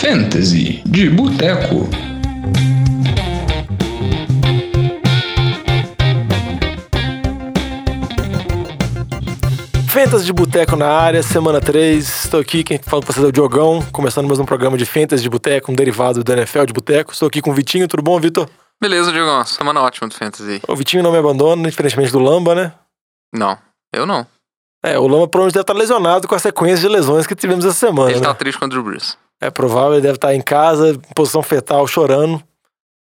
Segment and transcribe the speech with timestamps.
[0.00, 1.88] Fantasy de Boteco.
[9.88, 12.24] Fantasy de Boteco na área, semana 3.
[12.24, 15.22] Estou aqui, quem fala com vocês é o Diogão, começando mais um programa de Fantasy
[15.22, 17.12] de Boteco, um derivado do NFL de Boteco.
[17.12, 18.50] Estou aqui com o Vitinho, tudo bom, Vitor?
[18.78, 19.42] Beleza, Diogão.
[19.46, 20.60] Semana ótima do Fantasy.
[20.68, 22.74] O Vitinho não me abandona, diferentemente do Lamba, né?
[23.32, 23.56] Não,
[23.94, 24.26] eu não.
[24.86, 27.74] É, o Lamba provavelmente deve estar lesionado com a sequência de lesões que tivemos essa
[27.74, 28.08] semana.
[28.08, 28.26] Ele né?
[28.26, 29.18] tá triste com o Drew Brees.
[29.40, 32.40] É provável, ele deve estar em casa, em posição fetal, chorando.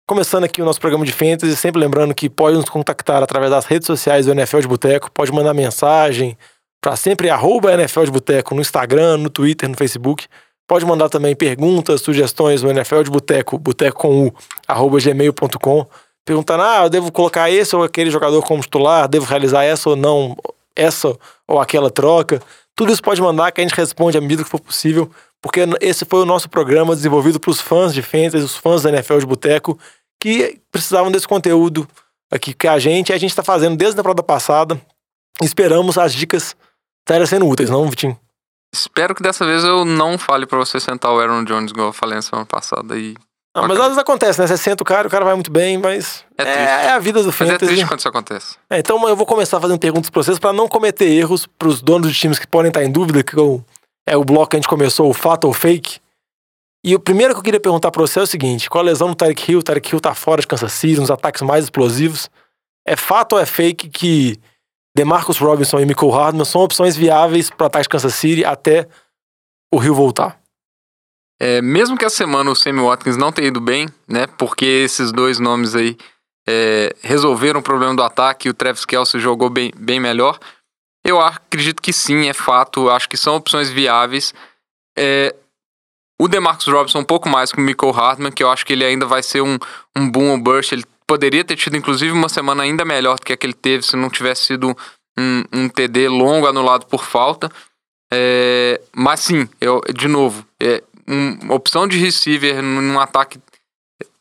[0.07, 3.65] Começando aqui o nosso programa de Fantasy, sempre lembrando que pode nos contactar através das
[3.65, 6.39] redes sociais do NFL de Boteco, pode mandar mensagem
[6.81, 10.27] para sempre arroba NFL de Boteco no Instagram, no Twitter, no Facebook.
[10.69, 14.35] Pode mandar também perguntas, sugestões no NFL de Boteco, boteco com u,
[14.69, 15.87] arroba gmail.com,
[16.25, 19.97] perguntando, ah, eu devo colocar esse ou aquele jogador como titular, devo realizar essa ou
[19.97, 20.37] não,
[20.77, 22.41] essa ou aquela troca.
[22.77, 25.11] Tudo isso pode mandar que a gente responde à medida que for possível,
[25.41, 28.91] porque esse foi o nosso programa desenvolvido para os fãs de fantasy, os fãs da
[28.91, 29.79] NFL de Boteco,
[30.21, 31.87] que precisavam desse conteúdo
[32.31, 34.81] aqui que a gente, a gente está fazendo desde a temporada passada.
[35.43, 36.57] Esperamos as dicas
[37.01, 38.19] estarem sendo úteis, não, Vitinho?
[38.75, 41.93] Espero que dessa vez eu não fale pra você sentar o Aaron Jones igual eu
[41.93, 43.15] falei na semana passada e...
[43.55, 44.47] Não, mas às vezes acontece, né?
[44.49, 47.21] Você senta o cara, o cara vai muito bem, mas É é, é a vida
[47.23, 47.67] do Mas é fantasy.
[47.67, 48.57] triste quando isso acontece.
[48.69, 51.81] É, então eu vou começar fazendo perguntas para vocês para não cometer erros para os
[51.81, 53.37] donos de times que podem estar em dúvida, que
[54.07, 56.01] é o bloco que a gente começou, o fato ou fake.
[56.85, 59.09] E o primeiro que eu queria perguntar para você é o seguinte: com a lesão
[59.09, 62.29] do Tarek Hill, o Tarek Hill tá fora de Kansas City, nos ataques mais explosivos.
[62.87, 64.37] É fato ou é fake que
[64.97, 68.87] DeMarcus Robinson e Michael Hardman são opções viáveis para ataque de Kansas City até
[69.73, 70.39] o Hill voltar?
[71.41, 74.27] É, mesmo que essa semana o Sammy Watkins não tenha ido bem, né?
[74.39, 75.97] Porque esses dois nomes aí
[76.47, 80.39] é, resolveram o problema do ataque e o Travis Kelce jogou bem, bem melhor.
[81.05, 82.89] Eu acredito que sim, é fato.
[82.89, 84.33] Acho que são opções viáveis.
[84.97, 85.35] É,
[86.21, 88.85] o DeMarcus Robinson um pouco mais que o Michael Hartman, que eu acho que ele
[88.85, 89.59] ainda vai ser um,
[89.97, 90.73] um boom ou burst.
[90.73, 93.85] Ele poderia ter tido, inclusive, uma semana ainda melhor do que a que ele teve
[93.85, 94.75] se não tivesse sido
[95.19, 97.51] um, um TD longo anulado por falta.
[98.13, 103.39] É, mas sim, eu, de novo, é, um- uma opção de receiver num ataque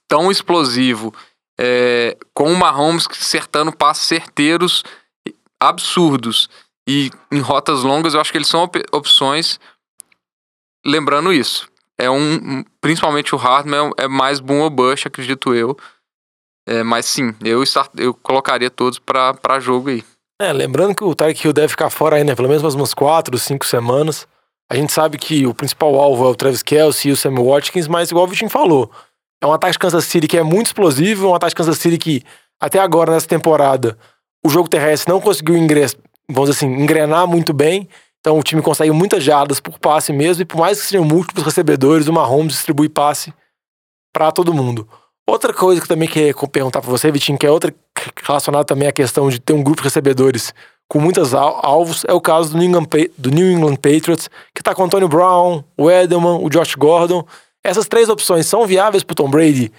[0.08, 1.14] tão explosivo,
[1.60, 4.84] é, com o Mahomes acertando passes certeiros
[5.62, 6.50] absurdos
[6.88, 9.60] e em rotas longas, eu acho que eles são op- opções.
[10.86, 11.68] Lembrando isso,
[11.98, 15.78] é um, principalmente o Hardman é, é mais boom ou bust, acredito eu.
[16.68, 20.04] É, mas sim, eu, start- eu colocaria todos pra jogo aí.
[20.42, 23.66] É, lembrando que o Tarek Hill deve ficar fora ainda, pelo menos umas quatro, cinco
[23.66, 24.28] semanas.
[24.70, 27.88] A gente sabe que o principal alvo é o Travis Kelce e o Sammy Watkins,
[27.88, 28.90] mas igual o Vitinho falou,
[29.42, 31.98] é um ataque de Kansas City que é muito explosivo, um ataque de Kansas City
[31.98, 32.24] que,
[32.60, 33.98] até agora, nessa temporada,
[34.44, 35.56] o jogo terrestre não conseguiu
[36.30, 37.88] vamos assim, engrenar muito bem.
[38.20, 41.44] Então o time consegue muitas jardas por passe mesmo, e por mais que sejam múltiplos
[41.46, 43.34] recebedores, o Mahomes distribui passe
[44.14, 44.88] para todo mundo.
[45.28, 47.74] Outra coisa que eu também queria perguntar para você, Vitinho, que é outra
[48.24, 50.54] relacionada também à questão de ter um grupo de recebedores
[50.90, 54.62] com muitos al- alvos, é o caso do New England, do New England Patriots, que
[54.62, 57.26] tá com o Antonio Brown, o Edelman, o Josh Gordon.
[57.64, 59.72] Essas três opções são viáveis pro Tom Brady?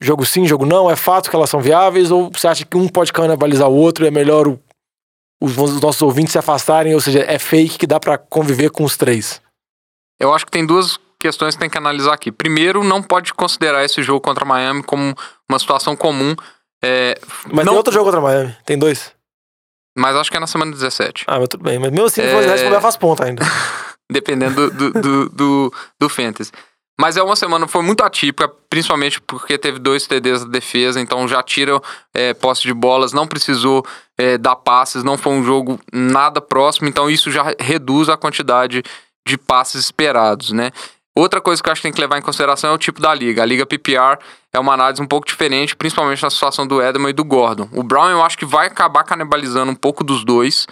[0.00, 0.88] Jogo sim, jogo não?
[0.90, 2.10] É fato que elas são viáveis?
[2.12, 4.60] Ou você acha que um pode canibalizar o outro é melhor o-
[5.42, 6.94] os, os nossos ouvintes se afastarem?
[6.94, 9.42] Ou seja, é fake que dá para conviver com os três?
[10.20, 12.30] Eu acho que tem duas questões que tem que analisar aqui.
[12.30, 15.14] Primeiro, não pode considerar esse jogo contra Miami como
[15.48, 16.34] uma situação comum.
[16.82, 18.54] é, Mas não, tem outro jogo contra Miami.
[18.66, 19.12] Tem dois.
[19.96, 21.24] Mas acho que é na semana 17.
[21.26, 21.78] Ah, mas tudo bem.
[21.78, 22.32] Mas mesmo assim, É.
[22.34, 22.56] é...
[22.58, 23.44] se faz ponta ainda.
[24.10, 26.52] Dependendo do, do, do, do, do Fantasy.
[27.00, 31.26] Mas é uma semana foi muito atípica, principalmente porque teve dois TDs da defesa, então
[31.26, 31.80] já tira
[32.14, 33.84] é, posse de bolas, não precisou
[34.16, 38.80] é, dar passes, não foi um jogo nada próximo, então isso já reduz a quantidade
[39.26, 40.70] de passes esperados, né?
[41.16, 43.14] Outra coisa que eu acho que tem que levar em consideração é o tipo da
[43.14, 43.42] liga.
[43.42, 44.18] A liga PPR
[44.52, 47.68] é uma análise um pouco diferente, principalmente na situação do Edelman e do Gordon.
[47.72, 50.66] O Brown eu acho que vai acabar canibalizando um pouco dos dois,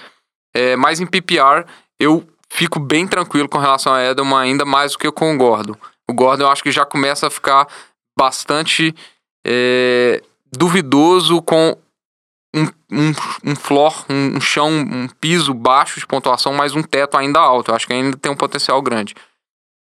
[0.53, 1.65] é, mas em PPR
[1.99, 5.77] eu fico bem tranquilo com relação a Edelman, ainda mais do que com o Gordon.
[6.11, 7.69] O Gordon eu acho que já começa a ficar
[8.19, 8.93] bastante
[9.47, 10.21] é,
[10.53, 11.77] duvidoso com
[12.55, 13.13] um, um,
[13.45, 17.71] um floor, um, um chão, um piso baixo de pontuação, mas um teto ainda alto.
[17.71, 19.15] Eu acho que ainda tem um potencial grande.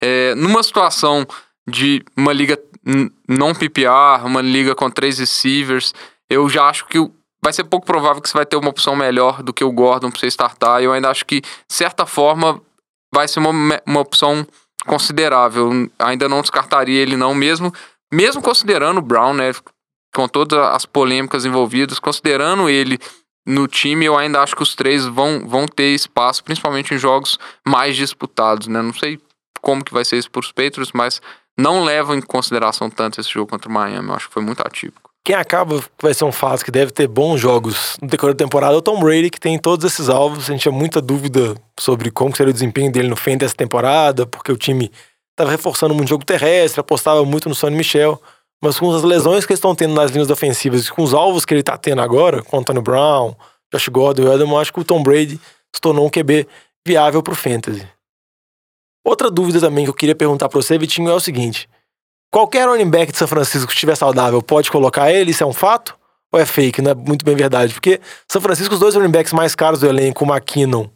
[0.02, 1.26] É, numa situação
[1.68, 2.60] de uma liga
[3.28, 5.94] não PPR, uma liga com três receivers,
[6.30, 6.98] eu já acho que
[7.44, 10.10] vai ser pouco provável que você vai ter uma opção melhor do que o Gordon
[10.10, 10.82] para você startar.
[10.82, 12.62] Eu ainda acho que, de certa forma,
[13.14, 14.46] vai ser uma, uma opção
[14.86, 15.90] considerável.
[16.00, 17.74] Ainda não descartaria ele não, mesmo,
[18.12, 19.52] mesmo considerando o Brown, né?
[20.18, 22.98] Com todas as polêmicas envolvidas, considerando ele
[23.46, 27.38] no time, eu ainda acho que os três vão, vão ter espaço, principalmente em jogos
[27.64, 28.82] mais disputados, né?
[28.82, 29.20] Não sei
[29.62, 31.22] como que vai ser isso para os Patriots, mas
[31.56, 34.08] não levam em consideração tanto esse jogo contra o Miami.
[34.08, 35.12] Eu acho que foi muito atípico.
[35.24, 38.74] Quem acaba vai ser um fato que deve ter bons jogos no decorrer da temporada
[38.74, 40.50] é o Tom Brady, que tem todos esses alvos.
[40.50, 44.26] A gente tinha muita dúvida sobre como seria o desempenho dele no fim dessa temporada,
[44.26, 44.92] porque o time
[45.30, 48.20] estava reforçando muito o jogo terrestre, apostava muito no Sonny Michel.
[48.62, 51.46] Mas com as lesões que eles estão tendo nas linhas ofensivas e com os alvos
[51.46, 53.36] que ele está tendo agora, com o Antonio Brown,
[53.72, 55.40] Josh Gordon e Edelman, acho que o Tom Brady
[55.74, 56.48] se tornou um QB
[56.86, 57.88] viável para o Fantasy.
[59.06, 61.70] Outra dúvida também que eu queria perguntar para você, Vitinho, é o seguinte.
[62.32, 65.32] Qualquer running back de São Francisco que estiver saudável pode colocar ele?
[65.32, 65.98] Isso é um fato?
[66.32, 66.82] Ou é fake?
[66.82, 67.74] Não é muito bem verdade?
[67.74, 70.88] Porque São Francisco, os dois running backs mais caros do elenco, o McKinnon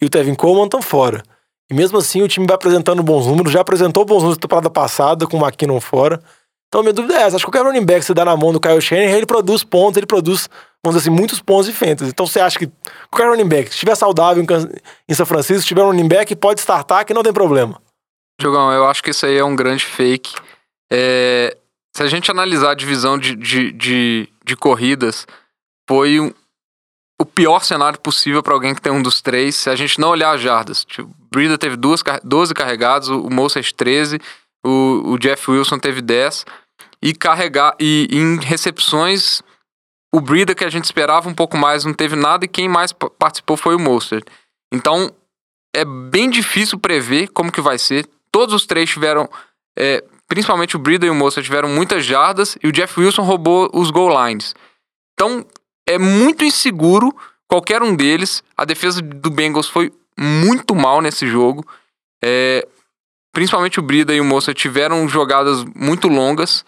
[0.00, 1.22] e o Tevin Coleman, estão fora.
[1.68, 4.70] E mesmo assim o time vai apresentando bons números, já apresentou bons números na temporada
[4.70, 6.22] passada com o McKinnon fora.
[6.68, 7.36] Então, minha dúvida é essa.
[7.36, 9.62] Acho que qualquer running back que você dá na mão do Kyle Shanahan, ele produz
[9.62, 10.48] pontos, ele produz,
[10.84, 12.10] vamos dizer assim, muitos pontos de fantasy.
[12.10, 12.70] Então, você acha que
[13.10, 14.44] qualquer running back, se estiver saudável
[15.08, 17.80] em São Francisco, se tiver um running back, pode startar, que não tem problema.
[18.40, 20.34] Jogão, eu acho que isso aí é um grande fake.
[20.92, 21.56] É,
[21.96, 25.26] se a gente analisar a divisão de, de, de, de corridas,
[25.88, 26.32] foi um,
[27.18, 30.10] o pior cenário possível para alguém que tem um dos três, se a gente não
[30.10, 30.84] olhar as jardas.
[30.84, 34.20] Tipo, Brida teve duas, 12 carregados, o Moses 13
[34.66, 36.44] o, o Jeff Wilson teve 10.
[37.02, 39.42] E carregar e em recepções,
[40.12, 42.92] o Brida que a gente esperava um pouco mais não teve nada e quem mais
[42.92, 44.24] participou foi o Mostert.
[44.72, 45.14] Então
[45.74, 48.08] é bem difícil prever como que vai ser.
[48.32, 49.28] Todos os três tiveram,
[49.78, 53.70] é, principalmente o Brida e o Mostert tiveram muitas jardas e o Jeff Wilson roubou
[53.74, 54.54] os goal lines.
[55.12, 55.46] Então
[55.86, 57.14] é muito inseguro
[57.46, 58.42] qualquer um deles.
[58.56, 61.64] A defesa do Bengals foi muito mal nesse jogo.
[62.24, 62.66] É,
[63.36, 66.64] principalmente o Brida e o Moça tiveram jogadas muito longas.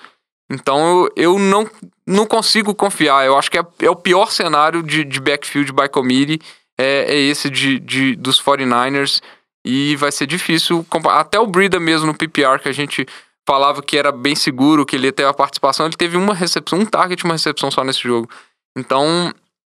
[0.50, 1.67] Então eu, eu não,
[2.06, 3.25] não consigo confiar.
[3.25, 6.38] Eu acho que é, é o pior cenário de, de backfield by committee.
[6.76, 9.23] É, é esse de, de, dos 49ers.
[9.65, 10.85] E vai ser difícil.
[11.06, 13.06] Até o Brida mesmo no PPR, que a gente
[13.49, 16.81] falava que era bem seguro, que ele ia ter a participação, ele teve uma recepção,
[16.81, 18.29] um target, uma recepção só nesse jogo.
[18.76, 19.32] Então,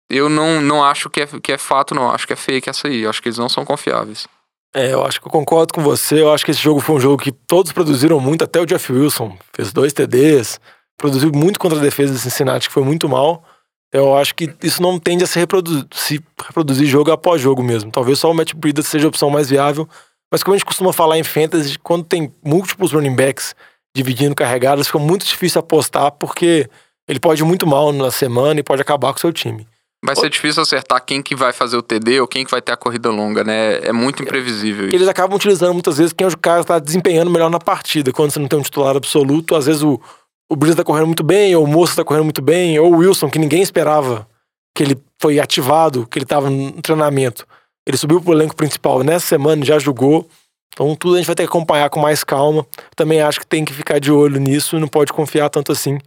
[0.09, 2.11] eu não, não acho que é, que é fato, não.
[2.11, 3.07] Acho que é fake essa aí.
[3.07, 4.27] Acho que eles não são confiáveis.
[4.73, 6.21] É, eu acho que eu concordo com você.
[6.21, 8.91] Eu acho que esse jogo foi um jogo que todos produziram muito, até o Jeff
[8.91, 10.59] Wilson fez dois TDs,
[10.97, 13.43] produziu muito contra a defesa de Cincinnati, que foi muito mal.
[13.91, 17.91] Eu acho que isso não tende a se reproduzir, se reproduzir jogo após jogo mesmo.
[17.91, 19.87] Talvez só o Matt Breida seja a opção mais viável.
[20.31, 23.53] Mas como a gente costuma falar em fantasy, quando tem múltiplos running backs
[23.93, 26.69] dividindo carregadas, fica muito difícil apostar, porque
[27.05, 29.67] ele pode ir muito mal na semana e pode acabar com o seu time.
[30.03, 32.71] Vai ser difícil acertar quem que vai fazer o TD ou quem que vai ter
[32.71, 33.79] a corrida longa, né?
[33.83, 34.95] É muito imprevisível isso.
[34.95, 38.11] Eles acabam utilizando muitas vezes quem é o cara está desempenhando melhor na partida.
[38.11, 40.01] Quando você não tem um titular absoluto, às vezes o,
[40.49, 42.97] o Brisa tá correndo muito bem, ou o Moça tá correndo muito bem, ou o
[42.97, 44.27] Wilson, que ninguém esperava
[44.75, 47.45] que ele foi ativado, que ele tava no treinamento.
[47.85, 50.27] Ele subiu pro elenco principal nessa semana, já jogou.
[50.73, 52.65] Então tudo a gente vai ter que acompanhar com mais calma.
[52.95, 55.99] Também acho que tem que ficar de olho nisso, não pode confiar tanto assim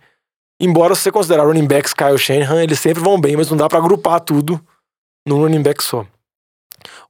[0.61, 3.69] Embora se você considerar running backs Kyle Shanahan, eles sempre vão bem, mas não dá
[3.69, 4.61] para agrupar tudo
[5.27, 6.07] num running back só.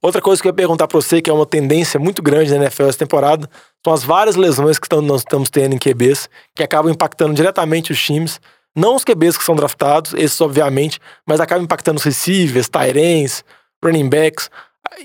[0.01, 2.57] Outra coisa que eu ia perguntar para você, que é uma tendência muito grande na
[2.57, 3.49] NFL essa temporada,
[3.83, 8.01] são as várias lesões que nós estamos tendo em QBs, que acabam impactando diretamente os
[8.01, 8.39] times.
[8.75, 13.43] Não os QBs que são draftados, esses obviamente, mas acabam impactando os receivers, tight
[13.83, 14.49] running backs.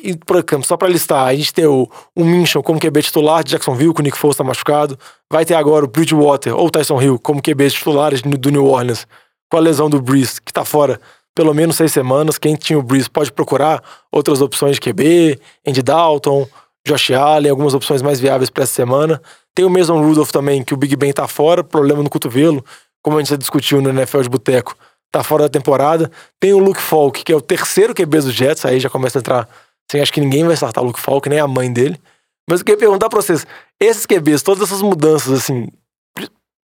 [0.03, 3.45] E, por exemplo, só para listar, a gente tem o, o Minchon como QB titular
[3.45, 4.99] de Jacksonville, que o Nick Foles está machucado.
[5.31, 9.07] Vai ter agora o Bridgewater ou o Tyson Hill como QB titulares do New Orleans,
[9.51, 11.01] com a lesão do Breeze, que está fora
[11.35, 12.39] pelo menos seis semanas.
[12.39, 16.47] Quem tinha o Breeze pode procurar outras opções de QB, Andy Dalton,
[16.87, 19.21] Josh Allen, algumas opções mais viáveis para essa semana.
[19.55, 22.65] Tem o Mason Rudolph também, que o Big Ben está fora, problema no cotovelo,
[23.03, 24.77] como a gente já discutiu no NFL de Boteco,
[25.07, 26.11] está fora da temporada.
[26.39, 29.21] Tem o Luke Falk, que é o terceiro QB dos Jets, aí já começa a
[29.21, 29.49] entrar
[29.91, 32.01] Assim, acho que ninguém vai startar o Luke Falk, nem a mãe dele.
[32.49, 33.45] Mas eu queria perguntar pra vocês:
[33.81, 35.67] esses QBs, todas essas mudanças, assim,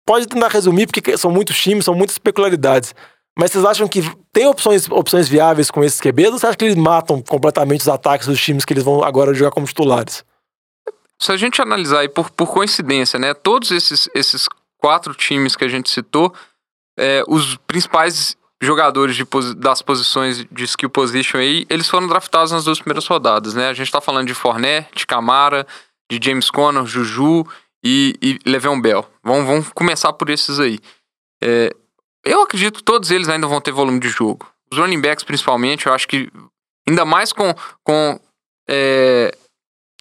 [0.06, 2.94] pode tentar resumir, porque são muitos times, são muitas peculiaridades.
[3.40, 4.02] Mas vocês acham que
[4.34, 7.88] tem opções, opções viáveis com esses QBs ou você acha que eles matam completamente os
[7.88, 10.24] ataques dos times que eles vão agora jogar como titulares?
[11.20, 13.34] Se a gente analisar aí por, por coincidência, né?
[13.34, 16.34] Todos esses, esses quatro times que a gente citou,
[16.98, 19.26] é, os principais jogadores de,
[19.58, 23.70] das posições de skill position aí, eles foram draftados nas duas primeiras rodadas, né?
[23.70, 25.68] A gente tá falando de Fournette, de Camara,
[26.10, 27.46] de James Conner, Juju
[27.84, 29.06] e, e Le'Veon Bell.
[29.24, 30.80] Vamos, vamos começar por esses aí.
[31.44, 31.76] É,
[32.24, 34.48] eu acredito que todos eles ainda vão ter volume de jogo.
[34.72, 36.30] Os running backs, principalmente, eu acho que
[36.88, 38.20] ainda mais com, com
[38.68, 39.36] é,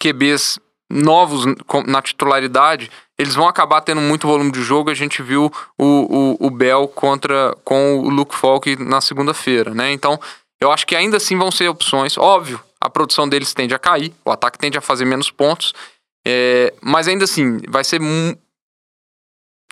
[0.01, 0.59] QBs
[0.89, 1.45] novos
[1.87, 4.89] na titularidade, eles vão acabar tendo muito volume de jogo.
[4.89, 6.49] A gente viu o, o, o
[6.93, 9.91] Contra com o Luke Falk na segunda-feira, né?
[9.91, 10.19] Então,
[10.59, 12.17] eu acho que ainda assim vão ser opções.
[12.17, 15.73] Óbvio, a produção deles tende a cair, o ataque tende a fazer menos pontos,
[16.25, 17.99] é, mas ainda assim vai ser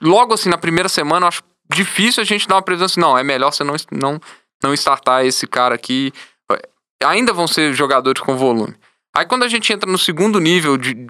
[0.02, 3.18] logo assim, na primeira semana, eu acho difícil a gente dar uma previsão assim, não,
[3.18, 4.22] é melhor você não, não,
[4.64, 6.12] não startar esse cara aqui.
[7.04, 8.76] Ainda vão ser jogadores com volume.
[9.16, 11.08] Aí quando a gente entra no segundo nível de,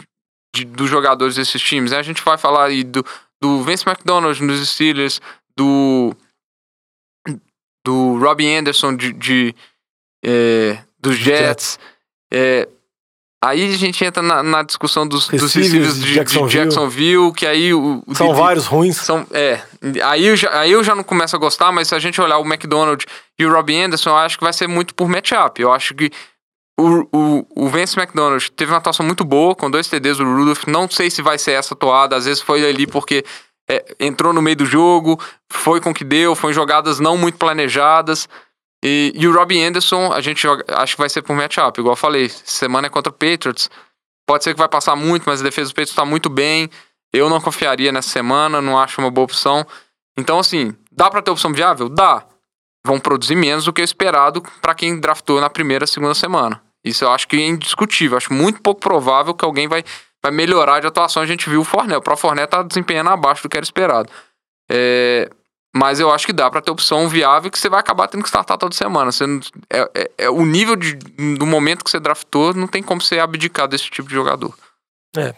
[0.55, 3.05] de dos jogadores desses times, né, a gente vai falar aí do,
[3.41, 5.21] do Vince McDonald nos Steelers,
[5.57, 6.15] do
[7.85, 9.55] do Robbie Anderson de, de
[10.23, 11.77] é, dos Jets.
[12.33, 12.67] É,
[13.43, 16.49] aí a gente entra na, na discussão dos, receivers de, de, Jacksonville.
[16.49, 17.33] de, Jacksonville.
[17.33, 18.97] que aí o, o são vários ruins.
[18.97, 19.61] São, é,
[20.03, 22.37] aí eu, já, aí eu já não começo a gostar, mas se a gente olhar
[22.37, 23.05] o McDonald
[23.37, 25.61] e o Robbie Anderson, eu acho que vai ser muito por matchup.
[25.61, 26.09] Eu acho que
[26.79, 30.65] o, o, o Vance McDonald teve uma atuação muito boa com dois TDs do Rudolph.
[30.65, 33.23] Não sei se vai ser essa toada, às vezes foi ali porque
[33.69, 35.19] é, entrou no meio do jogo,
[35.51, 38.27] foi com que deu, foi em jogadas não muito planejadas.
[38.83, 41.93] E, e o Robbie Anderson, a gente joga, acho que vai ser por matchup, igual
[41.93, 42.29] eu falei.
[42.29, 43.69] Semana é contra o Patriots.
[44.27, 46.69] Pode ser que vai passar muito, mas a defesa do Patriots está muito bem.
[47.13, 49.65] Eu não confiaria nessa semana, não acho uma boa opção.
[50.17, 51.87] Então, assim, dá para ter opção viável?
[51.87, 52.25] Dá.
[52.85, 56.61] Vão produzir menos do que o esperado para quem draftou na primeira, segunda semana.
[56.83, 58.17] Isso eu acho que é indiscutível.
[58.17, 59.83] Acho muito pouco provável que alguém vai
[60.23, 61.21] vai melhorar de atuação.
[61.21, 61.97] A gente viu o Forné.
[61.97, 64.09] O Pro Forné tá desempenhando abaixo do que era esperado.
[64.71, 65.29] É,
[65.75, 68.29] mas eu acho que dá para ter opção viável que você vai acabar tendo que
[68.29, 69.11] startar toda semana.
[69.11, 69.25] Você
[69.69, 73.19] é, é, é, o nível de, do momento que você draftou, não tem como você
[73.19, 74.53] abdicar desse tipo de jogador.
[75.17, 75.33] É.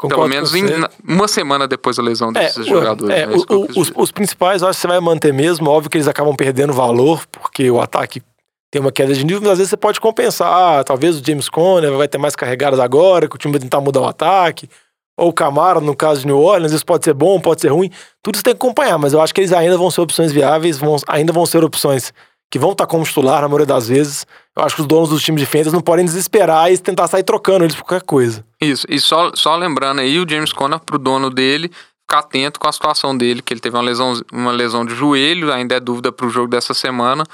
[0.00, 0.64] Pelo menos em,
[1.02, 3.16] uma semana depois da lesão desses é, jogadores.
[3.16, 3.34] É, né?
[3.48, 5.68] o, os, os, principais, eu acho que você vai manter mesmo.
[5.68, 8.22] Óbvio que eles acabam perdendo valor, porque o ataque
[8.70, 10.48] tem uma queda de nível, mas às vezes você pode compensar.
[10.48, 13.80] Ah, talvez o James Conner vai ter mais carregadas agora, que o time vai tentar
[13.80, 14.68] mudar o ataque.
[15.16, 17.90] Ou o Camara, no caso de New Orleans, isso pode ser bom, pode ser ruim.
[18.22, 20.78] Tudo isso tem que acompanhar, mas eu acho que eles ainda vão ser opções viáveis,
[20.78, 22.12] vão, ainda vão ser opções
[22.50, 24.26] que vão estar como titular na maioria das vezes.
[24.56, 27.22] Eu acho que os donos dos times de fantasy não podem desesperar e tentar sair
[27.22, 28.44] trocando eles por qualquer coisa.
[28.60, 31.70] Isso, e só, só lembrando aí, o James Conner, pro dono dele,
[32.02, 35.52] ficar atento com a situação dele, que ele teve uma lesão, uma lesão de joelho,
[35.52, 37.24] ainda é dúvida pro jogo dessa semana.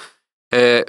[0.52, 0.84] É,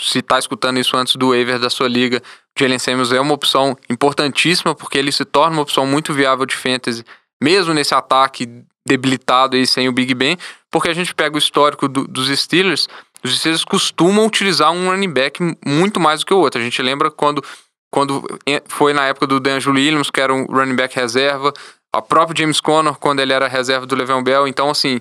[0.00, 2.22] se está escutando isso antes do waiver da sua liga,
[2.58, 6.56] Jalen Samuels é uma opção importantíssima porque ele se torna uma opção muito viável de
[6.56, 7.04] fantasy,
[7.42, 8.48] mesmo nesse ataque
[8.86, 10.36] debilitado aí sem o Big Ben,
[10.70, 12.88] porque a gente pega o histórico do, dos Steelers,
[13.22, 16.60] os Steelers costumam utilizar um running back muito mais do que o outro.
[16.60, 17.42] A gente lembra quando,
[17.90, 18.24] quando
[18.68, 21.52] foi na época do DeAngelo Williams, que era um running back reserva,
[21.92, 24.46] a própria James Conner, quando ele era reserva do Le'Veon Bell.
[24.46, 25.00] Então, assim,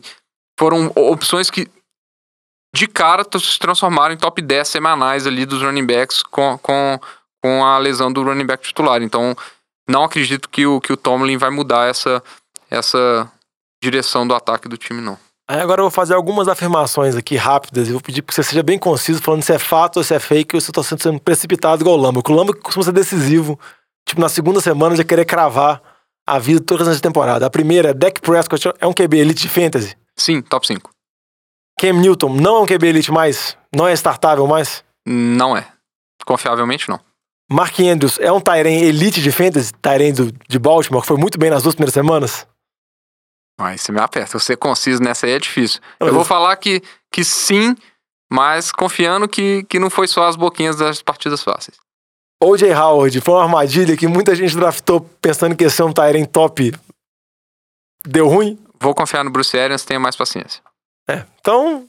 [0.58, 1.68] foram opções que
[2.78, 7.00] de cara se transformaram em top 10 semanais ali dos running backs com, com,
[7.42, 9.02] com a lesão do running back titular.
[9.02, 9.36] Então,
[9.90, 12.22] não acredito que o, que o Tomlin vai mudar essa,
[12.70, 13.30] essa
[13.82, 15.18] direção do ataque do time, não.
[15.50, 18.62] Aí agora eu vou fazer algumas afirmações aqui rápidas e vou pedir que você seja
[18.62, 21.20] bem conciso, falando se é fato ou se é fake ou se eu tô sendo
[21.22, 22.22] precipitado igual o Lamba.
[22.22, 23.58] Porque o Lamba costuma ser decisivo,
[24.06, 25.82] tipo, na segunda semana já querer cravar
[26.28, 27.46] a vida toda essa temporada.
[27.46, 29.96] A primeira, Dak Prescott é um QB elite de fantasy?
[30.18, 30.97] Sim, top 5.
[31.80, 33.56] Cam Newton não é um QB elite mais?
[33.74, 34.84] Não é startável mais?
[35.06, 35.68] Não é.
[36.26, 37.00] Confiavelmente não.
[37.50, 40.14] Mark Andrews é um Tyren elite de fantasy, Tyren
[40.50, 42.48] de Baltimore, que foi muito bem nas duas primeiras semanas?
[43.60, 44.38] Aí você me aperta.
[44.38, 45.80] Você conciso nessa aí é difícil.
[46.00, 46.82] Eu vou falar que,
[47.12, 47.76] que sim,
[48.32, 51.78] mas confiando que, que não foi só as boquinhas das partidas fáceis.
[52.44, 52.72] O.J.
[52.74, 56.72] Howard foi uma armadilha que muita gente draftou pensando que ia ser um Tyren top.
[58.06, 58.60] Deu ruim?
[58.80, 60.62] Vou confiar no Bruce Arians, tenha mais paciência.
[61.10, 61.88] É, então,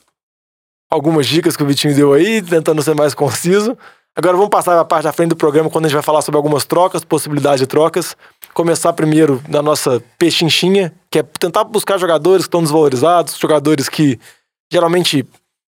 [0.90, 3.76] algumas dicas que o Vitinho deu aí, tentando ser mais conciso.
[4.16, 6.36] Agora vamos passar a parte da frente do programa, quando a gente vai falar sobre
[6.36, 8.16] algumas trocas, possibilidade de trocas.
[8.52, 14.18] Começar primeiro na nossa pechinchinha, que é tentar buscar jogadores que estão desvalorizados, jogadores que
[14.72, 15.24] geralmente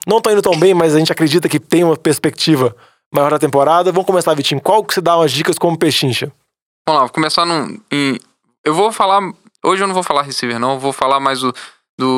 [0.07, 2.75] não estão indo tão bem, mas a gente acredita que tem uma perspectiva
[3.15, 3.93] maior da temporada.
[3.93, 4.61] Vamos começar, Vitinho.
[4.61, 6.33] Qual que você dá umas dicas como pechincha?
[6.89, 8.19] Vamos lá, vou começar num, em...
[8.65, 9.21] Eu vou falar...
[9.63, 10.73] Hoje eu não vou falar receiver, não.
[10.73, 11.59] Eu vou falar mais o do,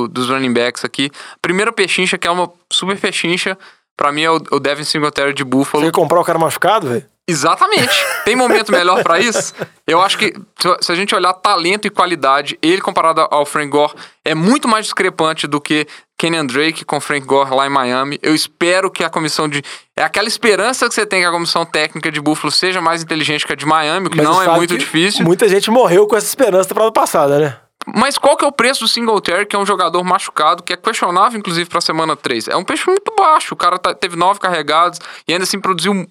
[0.08, 1.10] dos running backs aqui.
[1.40, 3.58] Primeira pechincha, que é uma super pechincha,
[3.96, 5.82] pra mim é o, o Devin Singletary de Buffalo.
[5.82, 7.12] Você ia comprar o cara machucado, velho?
[7.28, 8.04] Exatamente.
[8.24, 9.54] Tem momento melhor para isso?
[9.86, 10.34] Eu acho que
[10.80, 14.86] se a gente olhar talento e qualidade, ele comparado ao Frank Gore é muito mais
[14.86, 15.86] discrepante do que
[16.18, 18.18] Kenyan Drake com Frank Gore lá em Miami.
[18.22, 19.62] Eu espero que a comissão de.
[19.96, 23.46] É aquela esperança que você tem que a comissão técnica de Buffalo seja mais inteligente
[23.46, 25.24] que a de Miami, o que Mas não é muito difícil.
[25.24, 27.56] Muita gente morreu com essa esperança da temporada passada, né?
[27.86, 30.76] Mas qual que é o preço do Singletary, que é um jogador machucado, que é
[30.76, 32.48] questionável, inclusive, para a semana 3?
[32.48, 33.54] É um peixe muito baixo.
[33.54, 36.06] O cara tá, teve nove carregados e ainda assim produziu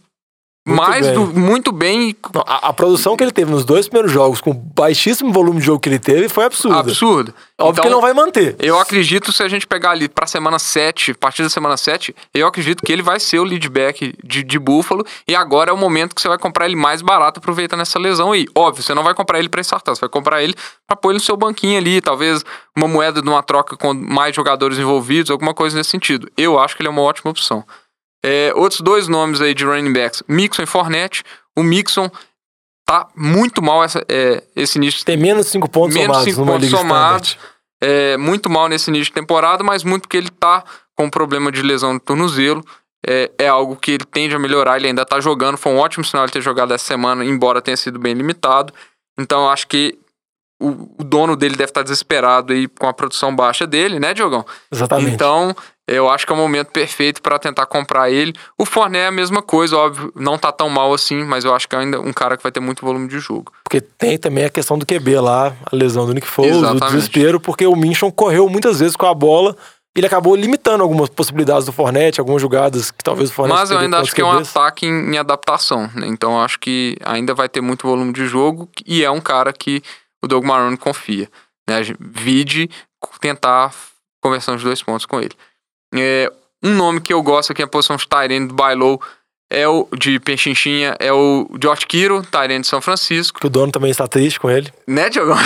[0.64, 1.16] Muito mais bem.
[1.16, 2.16] do, muito bem
[2.46, 5.66] a, a produção que ele teve nos dois primeiros jogos, com o baixíssimo volume de
[5.66, 6.78] jogo que ele teve, foi absurda.
[6.80, 7.34] absurdo.
[7.60, 8.56] Óbvio Então, que ele não vai manter.
[8.60, 12.16] Eu acredito, se a gente pegar ali pra semana 7, a partir da semana 7,
[12.32, 15.04] eu acredito que ele vai ser o lead back de, de Buffalo.
[15.28, 18.32] E agora é o momento que você vai comprar ele mais barato, aproveitando essa lesão
[18.32, 18.46] aí.
[18.54, 20.54] Óbvio, você não vai comprar ele pra startar, você vai comprar ele
[20.86, 22.46] pra pôr ele no seu banquinho ali, talvez
[22.78, 26.30] uma moeda de uma troca com mais jogadores envolvidos, alguma coisa nesse sentido.
[26.38, 27.64] Eu acho que ele é uma ótima opção.
[28.24, 31.24] É, outros dois nomes aí de running backs, Mixon e Fournette.
[31.58, 32.10] O Mixon
[32.86, 36.46] tá muito mal essa, é, esse início Tem menos de 5 pontos Menos somados cinco
[36.46, 37.38] pontos somados.
[37.82, 40.64] é, muito mal nesse início de temporada, mas muito porque ele tá
[40.96, 42.64] com problema de lesão no tornozelo.
[43.08, 45.58] É, é algo que ele tende a melhorar, ele ainda tá jogando.
[45.58, 48.72] Foi um ótimo sinal ele ter jogado essa semana, embora tenha sido bem limitado.
[49.18, 49.98] Então acho que
[50.62, 54.46] o, o dono dele deve estar desesperado aí com a produção baixa dele, né, Diogão?
[54.72, 55.16] Exatamente.
[55.16, 55.56] Então,
[55.88, 58.34] eu acho que é o momento perfeito para tentar comprar ele.
[58.58, 61.68] O Forné é a mesma coisa, óbvio, não tá tão mal assim, mas eu acho
[61.68, 63.52] que é ainda um cara que vai ter muito volume de jogo.
[63.64, 66.94] Porque tem também a questão do QB lá, a lesão do Nick Foles, o Exatamente.
[66.94, 69.56] desespero, porque o Minchon correu muitas vezes com a bola.
[69.94, 73.80] Ele acabou limitando algumas possibilidades do Fornette, algumas jogadas que talvez o Fornette Mas eu
[73.80, 76.08] ainda acho que é um ataque em, em adaptação, né?
[76.08, 79.52] Então eu acho que ainda vai ter muito volume de jogo e é um cara
[79.52, 79.84] que
[80.22, 81.30] o Doug Marrone confia.
[81.68, 81.82] Né?
[82.00, 82.70] Vide
[83.20, 83.74] tentar
[84.22, 85.36] conversão de dois pontos com ele.
[85.94, 86.32] É,
[86.64, 89.02] um nome que eu gosto aqui, a posição de Tyrene do Bailou,
[89.50, 93.40] é o de Pechinchinha, é o George Kiro, Tyrene de São Francisco.
[93.40, 94.72] Que o dono também está triste com ele.
[94.88, 95.38] Né, Diogão?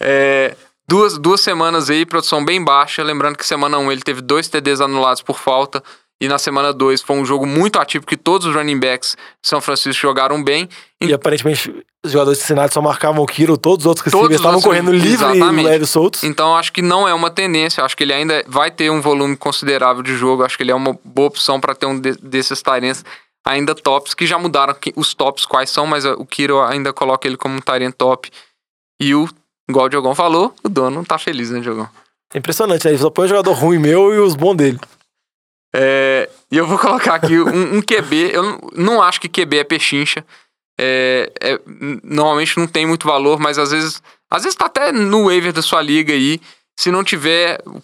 [0.00, 0.56] É,
[0.88, 3.02] duas, duas semanas aí, produção bem baixa.
[3.02, 5.82] Lembrando que semana 1 ele teve dois TDs anulados por falta.
[6.20, 9.48] E na semana 2 foi um jogo muito ativo, que todos os running backs de
[9.48, 10.68] São Francisco jogaram bem.
[11.00, 11.72] E aparentemente
[12.04, 14.60] os jogadores de Cincinnati só marcavam o Kiro, todos os outros Todos receivers os estavam
[14.60, 15.64] correndo livre exatamente.
[15.66, 16.24] e leves soltos.
[16.24, 17.84] Então acho que não é uma tendência.
[17.84, 20.42] Acho que ele ainda vai ter um volume considerável de jogo.
[20.44, 23.04] Acho que ele é uma boa opção para ter um de- desses Tyrants
[23.46, 27.26] ainda tops, que já mudaram que- os tops quais são, mas o Kiro ainda coloca
[27.28, 28.28] ele como um Tyrant top.
[29.00, 29.28] E o,
[29.68, 31.88] igual o Diogão falou, o dono tá feliz, né, Diogão?
[32.34, 32.90] É impressionante, né?
[32.90, 34.78] Ele só põe o jogador ruim meu e os bons dele.
[35.74, 38.30] É, e eu vou colocar aqui um, um QB.
[38.32, 40.24] Eu não, não acho que QB é pechincha.
[40.80, 41.60] É, é,
[42.04, 44.02] normalmente não tem muito valor, mas às vezes.
[44.30, 46.40] Às vezes tá até no waiver da sua liga aí.
[46.78, 47.82] Se não tiver, o,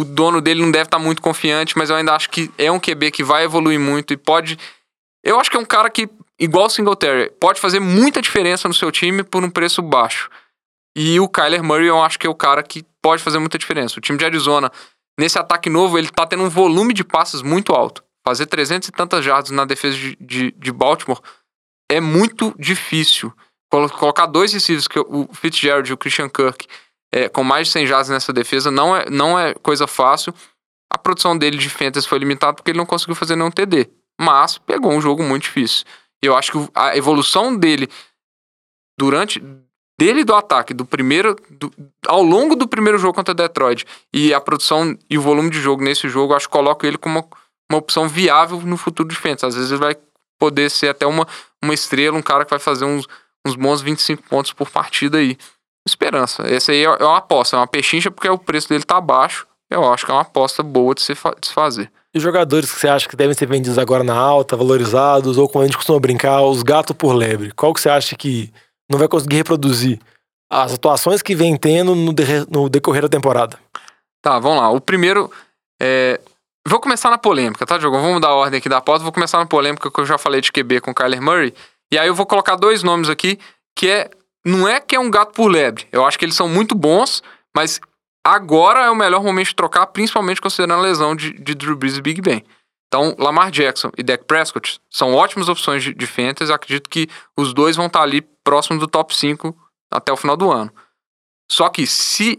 [0.00, 2.78] o dono dele não deve estar muito confiante, mas eu ainda acho que é um
[2.78, 4.58] QB que vai evoluir muito e pode.
[5.24, 8.74] Eu acho que é um cara que, igual o Singletary, pode fazer muita diferença no
[8.74, 10.30] seu time por um preço baixo.
[10.96, 13.98] E o Kyler Murray, eu acho que é o cara que pode fazer muita diferença.
[13.98, 14.70] O time de Arizona,
[15.20, 18.02] nesse ataque novo, ele tá tendo um volume de passes muito alto.
[18.26, 21.20] Fazer 300 e tantas jardas na defesa de, de, de Baltimore
[21.90, 23.32] é muito difícil.
[23.70, 26.66] Colo- Colocar dois receivers, que o Fitzgerald e o Christian Kirk,
[27.12, 30.34] é, com mais de 100 jardas nessa defesa, não é, não é coisa fácil.
[30.92, 33.88] A produção dele de fantasy foi limitada porque ele não conseguiu fazer nenhum TD.
[34.20, 35.84] Mas pegou um jogo muito difícil.
[36.22, 37.88] Eu acho que a evolução dele
[38.98, 39.42] durante
[40.00, 41.36] dele do ataque, do primeiro.
[41.50, 41.70] do-
[42.06, 45.84] ao longo do primeiro jogo contra Detroit, e a produção e o volume de jogo
[45.84, 47.28] nesse jogo, acho que coloca ele como uma,
[47.70, 49.44] uma opção viável no futuro de Fênix.
[49.44, 49.94] Às vezes ele vai
[50.38, 51.26] poder ser até uma,
[51.62, 53.06] uma estrela, um cara que vai fazer uns,
[53.46, 55.36] uns bons 25 pontos por partida aí.
[55.86, 56.48] Esperança.
[56.50, 59.46] Esse aí é é uma aposta, é uma pechincha porque o preço dele tá baixo.
[59.70, 61.90] Eu acho que é uma aposta boa de se, de se fazer.
[62.14, 65.62] E jogadores que você acha que devem ser vendidos agora na alta, valorizados, ou como
[65.62, 67.52] a gente costuma brincar, os gatos por lebre.
[67.52, 68.50] Qual que você acha que
[68.90, 69.98] não vai conseguir reproduzir
[70.50, 73.58] as atuações que vem tendo no, derre- no decorrer da temporada?
[74.20, 74.70] Tá, vamos lá.
[74.70, 75.30] O primeiro.
[75.80, 76.20] É...
[76.68, 77.96] Vou começar na polêmica, tá, Diogo?
[77.96, 79.02] Vamos mudar a ordem aqui da pauta.
[79.02, 81.54] Vou começar na polêmica que eu já falei de QB com o Kyler Murray.
[81.90, 83.38] E aí eu vou colocar dois nomes aqui
[83.76, 84.10] que é.
[84.44, 85.86] Não é que é um gato por lebre.
[85.92, 87.22] Eu acho que eles são muito bons,
[87.54, 87.80] mas
[88.26, 91.96] agora é o melhor momento de trocar, principalmente considerando a lesão de, de Drew Brees
[91.96, 92.42] e Big Ben.
[92.90, 96.52] Então, Lamar Jackson e Dak Prescott são ótimas opções de, de fantasy.
[96.52, 99.56] Acredito que os dois vão estar ali próximo do top 5
[99.92, 100.72] até o final do ano.
[101.48, 102.36] Só que se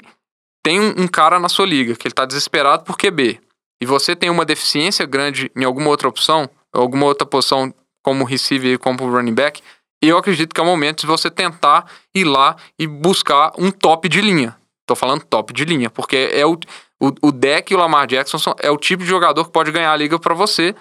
[0.61, 3.39] tem um, um cara na sua liga que ele tá desesperado por QB
[3.81, 8.73] e você tem uma deficiência grande em alguma outra opção, alguma outra posição como receiver
[8.73, 9.61] e como running back,
[10.01, 14.09] eu acredito que é o momento de você tentar ir lá e buscar um top
[14.09, 14.57] de linha.
[14.85, 16.59] Tô falando top de linha, porque é o,
[17.01, 19.71] o, o deck e o Lamar Jackson são, é o tipo de jogador que pode
[19.71, 20.75] ganhar a liga pra você.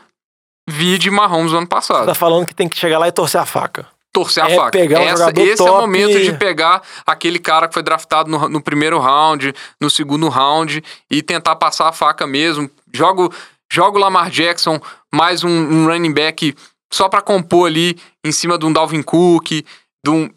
[0.69, 3.41] Vide Mahomes no ano Você passado tá falando que tem que chegar lá e torcer
[3.41, 3.87] a faca.
[4.13, 4.71] torcer a É faca.
[4.71, 5.81] pegar um Essa- esse é o top.
[5.81, 10.83] momento de pegar aquele cara que foi draftado no, no primeiro round, no segundo round,
[11.11, 12.71] e tentar passar a faca mesmo.
[12.93, 13.33] Joga, o-
[13.73, 14.81] joga o Lamar Jackson,
[15.13, 16.55] mais um, um running back
[16.93, 19.49] só pra compor ali em cima de um Dalvin Cook,
[20.05, 20.29] de um,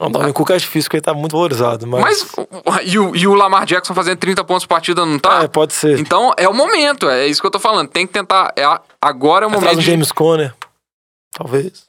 [0.00, 1.86] Não, o Dalvin Cook é difícil porque ele tá muito valorizado.
[1.86, 2.24] Mas,
[2.64, 5.42] mas e, o, e o Lamar Jackson fazendo 30 pontos por partida não tá?
[5.42, 5.98] É, pode ser.
[5.98, 7.88] Então é o momento, é isso que eu tô falando.
[7.88, 8.52] Tem que tentar.
[8.56, 8.62] É
[9.02, 10.54] agora é o Atrás momento do de James Conner.
[11.32, 11.88] Talvez.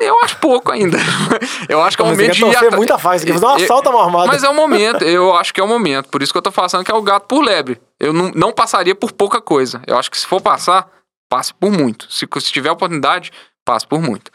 [0.00, 0.98] Eu acho pouco ainda.
[1.70, 2.44] Eu acho que é o momento de
[2.76, 4.26] muita faz, você fazer uma mão armada.
[4.26, 6.10] Mas é o momento, eu acho que é o momento.
[6.10, 7.80] Por isso que eu tô passando que é o gato por lebre.
[7.98, 9.80] Eu não, não passaria por pouca coisa.
[9.86, 10.86] Eu acho que se for passar,
[11.30, 12.12] passe por muito.
[12.12, 13.32] Se, se tiver oportunidade,
[13.64, 14.30] passe por muito.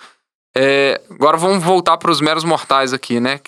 [0.62, 3.40] É, agora vamos voltar para os meros mortais aqui, né?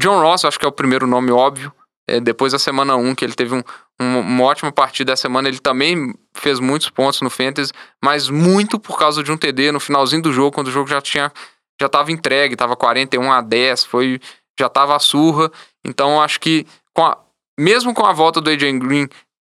[0.00, 1.70] John Ross, acho que é o primeiro nome óbvio.
[2.08, 3.62] É, depois da semana 1, que ele teve um,
[4.00, 8.78] um- uma ótima partida essa semana, ele também fez muitos pontos no Fantasy, mas muito
[8.80, 11.30] por causa de um TD no finalzinho do jogo, quando o jogo já tinha
[11.80, 14.20] já estava entregue, estava 41 a 10, foi
[14.58, 15.50] já estava a surra.
[15.84, 17.18] Então acho que com a-
[17.58, 19.08] mesmo com a volta do AJ Green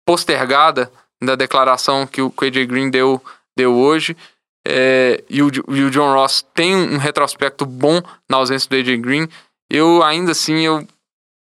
[0.08, 3.22] postergada da declaração que o, que o AJ Green deu,
[3.58, 4.16] deu hoje,
[4.68, 8.98] é, e, o, e o John Ross tem um retrospecto bom na ausência do AJ
[9.00, 9.28] Green,
[9.70, 10.88] eu ainda assim eu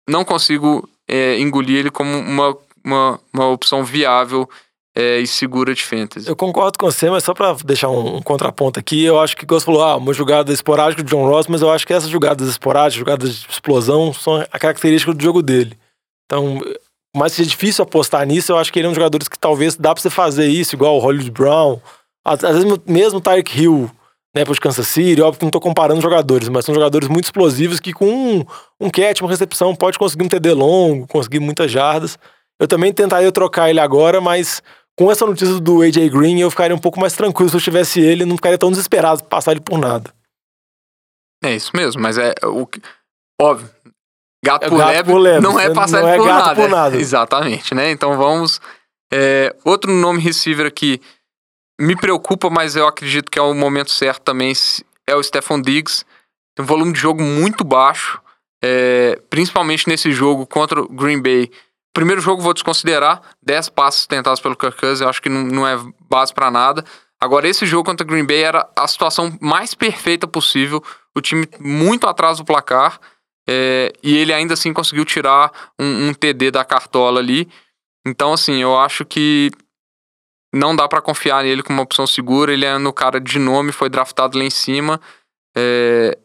[0.07, 4.49] não consigo é, engolir ele como uma, uma, uma opção viável
[4.95, 6.27] é, e segura de fantasy.
[6.27, 9.45] Eu concordo com você, mas só pra deixar um, um contraponto aqui, eu acho que
[9.45, 12.47] você falou, ah, uma jogada esporádica do John Ross, mas eu acho que essas jogadas
[12.47, 15.77] esporádicas, jogadas de explosão, são a característica do jogo dele.
[16.25, 16.59] Então,
[17.15, 19.37] mais que seja difícil apostar nisso, eu acho que ele é um dos jogadores que
[19.37, 21.79] talvez dá pra você fazer isso, igual o Hollywood Brown,
[22.25, 23.91] às às vezes mesmo o Tyreek Hill,
[24.35, 27.25] né, pro de Kansas City, óbvio que não tô comparando jogadores, mas são jogadores muito
[27.25, 28.45] explosivos que com um,
[28.79, 32.17] um catch, uma recepção, pode conseguir um TD longo, conseguir muitas jardas.
[32.59, 34.61] Eu também tentaria trocar ele agora, mas
[34.97, 37.99] com essa notícia do AJ Green, eu ficaria um pouco mais tranquilo se eu tivesse
[37.99, 40.11] ele, não ficaria tão desesperado por passar ele por nada.
[41.43, 42.81] É isso mesmo, mas é o que-
[43.41, 43.69] óbvio.
[44.45, 46.27] Gato, É por, gato lebre por lebre, não é você passar não ele é por,
[46.27, 46.55] nada.
[46.55, 46.97] por nada.
[46.99, 47.91] Exatamente, né?
[47.91, 48.59] Então vamos.
[49.11, 50.99] é, outro nome receiver aqui
[51.83, 54.53] me preocupa, mas eu acredito que é o momento certo também.
[55.05, 56.05] É o Stephon Diggs.
[56.55, 58.21] Tem um volume de jogo muito baixo,
[58.63, 61.51] é, principalmente nesse jogo contra o Green Bay.
[61.93, 65.67] Primeiro jogo vou desconsiderar, 10 passos tentados pelo Kirk Cousins, eu acho que não, não
[65.67, 65.77] é
[66.09, 66.83] base pra nada.
[67.19, 70.83] Agora, esse jogo contra o Green Bay era a situação mais perfeita possível.
[71.15, 72.99] O time muito atrás do placar.
[73.47, 77.47] é, e ele ainda assim conseguiu tirar um, um TD da cartola ali.
[78.05, 79.51] Então, assim, eu acho que
[80.53, 82.53] não dá pra confiar nele como uma opção segura.
[82.53, 84.99] Ele é no cara de nome, foi draftado lá em cima.
[85.55, 86.17] é,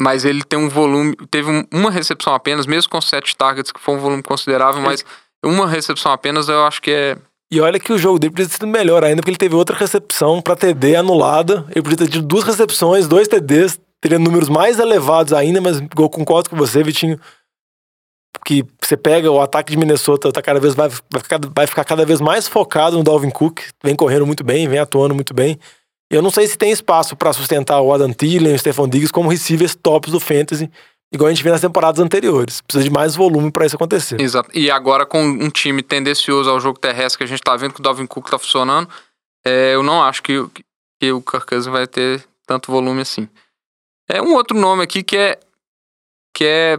[0.00, 1.16] mas ele tem um volume.
[1.30, 5.04] Teve um- uma recepção apenas, mesmo com sete targets, que foi um volume considerável, mas
[5.44, 7.16] uma recepção apenas eu acho que é
[7.50, 9.74] E olha que o jogo dele podia ter sido melhor ainda, porque ele teve outra
[9.74, 11.64] recepção pra TD anulada.
[11.70, 16.08] Ele podia ter tido duas recepções, dois TDs, teria números mais elevados ainda, mas eu
[16.10, 17.18] concordo com você, Vitinho.
[18.44, 21.84] Que você pega o ataque de Minnesota, tá cada vez, vai, vai, ficar, vai ficar
[21.84, 25.58] cada vez mais focado no Dalvin Cook, vem correndo muito bem, vem atuando muito bem.
[26.10, 29.28] Eu não sei se tem espaço pra sustentar o Adam Thielen o Stephon Diggs como
[29.28, 30.70] receivers tops do Fantasy,
[31.12, 32.62] igual a gente viu nas temporadas anteriores.
[32.62, 34.20] Precisa de mais volume pra isso acontecer.
[34.20, 34.50] Exato.
[34.54, 37.80] E agora com um time tendencioso ao jogo terrestre que a gente tá vendo que
[37.80, 38.88] o Dalvin Cook tá funcionando,
[39.44, 40.32] é, eu não acho que,
[40.98, 43.28] que o Kirk vai ter tanto volume assim.
[44.08, 45.38] É um outro nome aqui que é
[46.34, 46.78] que é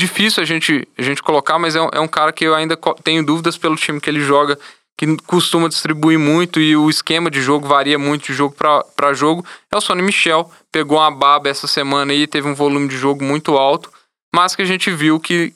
[0.00, 2.76] difícil a gente, a gente colocar, mas é um, é um cara que eu ainda
[3.04, 4.58] tenho dúvidas pelo time que ele joga,
[4.96, 9.44] que costuma distribuir muito e o esquema de jogo varia muito de jogo para jogo.
[9.70, 13.24] É o Sonny Michel, pegou uma baba essa semana aí, teve um volume de jogo
[13.24, 13.90] muito alto,
[14.34, 15.54] mas que a gente viu que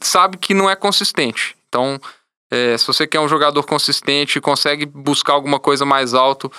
[0.00, 1.56] sabe que não é consistente.
[1.68, 2.00] Então,
[2.50, 6.50] é, se você quer um jogador consistente e consegue buscar alguma coisa mais alto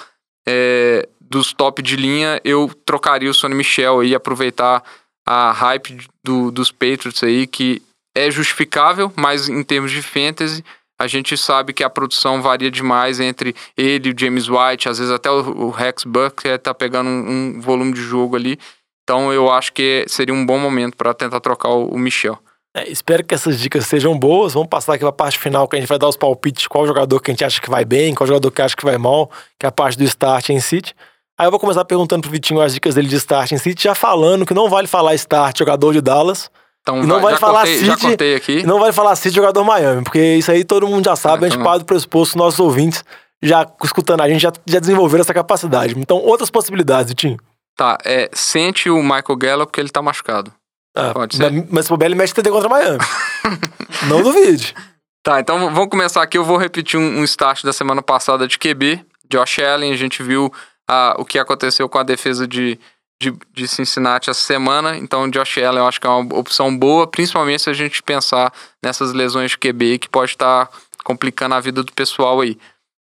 [0.45, 4.84] é, dos top de linha, eu trocaria o Sonny Michel e aproveitar
[5.26, 7.82] a hype do, dos Patriots aí, que
[8.16, 10.64] é justificável, mas em termos de fantasy,
[11.00, 15.00] a gente sabe que a produção varia demais entre ele e o James White, às
[15.00, 18.58] vezes até o, o Rex Buck tá pegando um, um volume de jogo ali.
[19.04, 22.40] Então eu acho que seria um bom momento para tentar trocar o, o Michel.
[22.76, 24.54] É, espero que essas dicas sejam boas.
[24.54, 27.20] Vamos passar aqui pra parte final, que a gente vai dar os palpites, qual jogador
[27.20, 29.66] que a gente acha que vai bem, qual jogador que acha que vai mal, que
[29.66, 30.96] é a parte do start em City.
[31.38, 33.96] Aí eu vou começar perguntando pro Vitinho as dicas dele de start em City, já
[33.96, 36.50] falando que não vale falar start jogador de Dallas,
[36.82, 38.63] Então não vai- já, falar contei, já City, aqui.
[38.63, 41.50] não vale falar City jogador Miami, porque isso aí todo mundo já sabe, Ah, a
[41.50, 43.04] gente então- parte do pressuposto, nossos ouvintes
[43.41, 45.96] já escutando a gente já, já desenvolveram essa capacidade.
[45.98, 47.38] Então, outras possibilidades, Vitinho.
[47.76, 50.54] Tá, é, sente o Michael Gallup porque ele tá machucado.
[50.96, 51.52] Ah, Pode ser.
[51.72, 53.00] Mas, puder, ele mexe TD contra Miami.
[54.08, 54.76] não duvide.
[55.24, 56.38] Tá, então vamos começar aqui.
[56.38, 59.04] Eu vou repetir um, um start da semana passada de QB.
[59.30, 60.54] Josh Allen, a gente viu
[60.88, 62.80] ah, o que aconteceu com a defesa de,
[63.22, 64.98] de, de Cincinnati essa semana.
[64.98, 68.54] Então, Josh Allen eu acho que é uma opção boa, principalmente se a gente pensar
[68.84, 70.69] nessas lesões de QB que pode estar
[71.04, 72.58] complicando a vida do pessoal aí.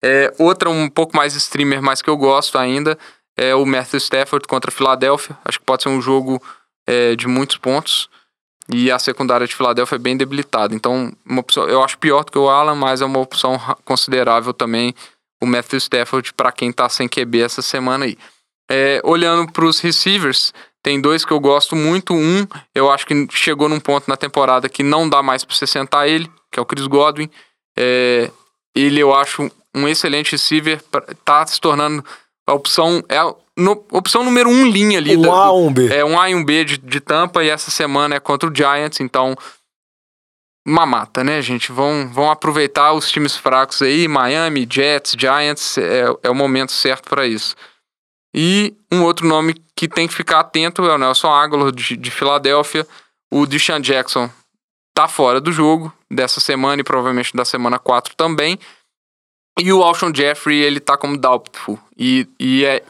[0.05, 2.99] É, outra um pouco mais streamer, mas que eu gosto ainda,
[3.37, 5.37] é o Matthew Stafford contra a Filadélfia.
[5.45, 6.43] Acho que pode ser um jogo
[6.87, 8.09] é, de muitos pontos.
[8.73, 10.75] E a secundária de Filadélfia é bem debilitada.
[10.75, 14.55] Então, uma opção, eu acho pior do que o Alan, mas é uma opção considerável
[14.55, 14.95] também.
[15.45, 18.17] O Matthew Stafford para quem tá sem QB essa semana aí.
[18.71, 20.53] É, olhando para os receivers,
[20.83, 22.15] tem dois que eu gosto muito.
[22.15, 25.67] Um, eu acho que chegou num ponto na temporada que não dá mais para você
[25.67, 27.31] sentar ele, que é o Chris Godwin.
[27.77, 28.31] É,
[28.75, 30.83] ele eu acho um excelente receiver,
[31.25, 32.05] tá se tornando
[32.47, 35.17] a opção é a no, opção número um linha ali.
[35.17, 35.87] Um da, A, um B.
[35.95, 38.55] É um A e um B de, de tampa e essa semana é contra o
[38.55, 39.37] Giants, então
[40.67, 41.71] uma mata, né, gente?
[41.71, 47.09] Vão, vão aproveitar os times fracos aí, Miami, Jets, Giants, é, é o momento certo
[47.09, 47.55] para isso.
[48.35, 52.11] E um outro nome que tem que ficar atento é o Nelson Aguilar, de, de
[52.11, 52.87] Filadélfia.
[53.31, 54.29] O Deshaun Jackson
[54.95, 58.59] tá fora do jogo dessa semana e provavelmente da semana 4 também.
[59.59, 61.79] E o Alshon Jeffrey, ele tá como doubtful.
[61.97, 62.83] E, e é,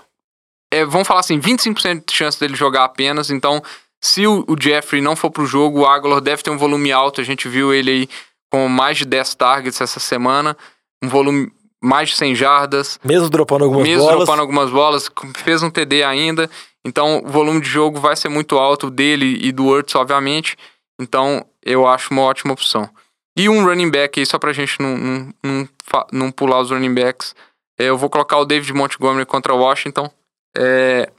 [0.73, 3.31] é, vamos falar assim, 25% de chance dele jogar apenas.
[3.31, 3.63] Então,
[4.05, 7.23] se o, o Jeffrey não for pro jogo, o Aguilar deve ter um volume alto.
[7.23, 8.09] A gente viu ele aí
[8.53, 10.55] com mais de 10 targets essa semana.
[11.03, 11.51] Um volume
[11.83, 13.01] mais de 100 jardas.
[13.03, 14.13] Mesmo dropando algumas mesmo bolas.
[14.13, 15.11] Mesmo dropando algumas bolas.
[15.39, 16.51] Fez um TD ainda.
[16.85, 20.55] Então, o volume de jogo vai ser muito alto dele e do Hurts, obviamente.
[21.01, 22.91] Então, eu acho uma ótima opção.
[23.35, 25.69] E um running back aí, só pra gente não, não, não,
[26.13, 27.35] não pular os running backs.
[27.81, 30.11] É, eu vou colocar o David Montgomery contra o Washington.
[30.55, 31.11] É,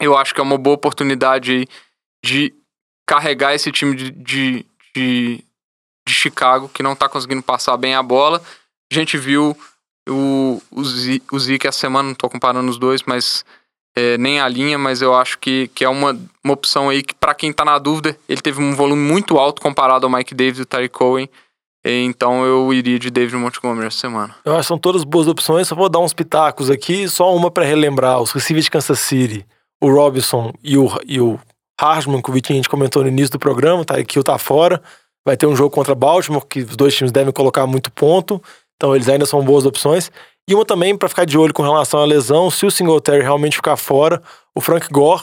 [0.00, 1.68] eu acho que é uma boa oportunidade
[2.24, 2.54] de
[3.06, 5.44] carregar esse time de, de, de,
[6.06, 8.42] de Chicago, que não tá conseguindo passar bem a bola.
[8.90, 9.56] A gente viu
[10.08, 10.82] o, o,
[11.32, 13.44] o Zeke essa semana, não tô comparando os dois, mas
[13.96, 17.14] é, nem a linha, mas eu acho que, que é uma, uma opção aí que,
[17.14, 20.58] para quem tá na dúvida, ele teve um volume muito alto comparado ao Mike Davis
[20.58, 21.28] e o Terry Cohen.
[21.82, 24.36] Então eu iria de David Montgomery essa semana.
[24.44, 27.50] Eu acho que são todas boas opções, só vou dar uns pitacos aqui, só uma
[27.50, 28.20] para relembrar.
[28.20, 29.46] Os receivers de Kansas City,
[29.80, 31.38] o Robinson e o, e o
[31.80, 33.96] Hartman, que o Vitinho a gente comentou no início do programa, tá?
[33.96, 34.82] Aqui o tá fora.
[35.24, 38.42] Vai ter um jogo contra Baltimore, que os dois times devem colocar muito ponto.
[38.76, 40.10] Então eles ainda são boas opções.
[40.48, 43.56] E uma também para ficar de olho com relação à lesão, se o Singletary realmente
[43.56, 44.20] ficar fora,
[44.54, 45.22] o Frank Gore,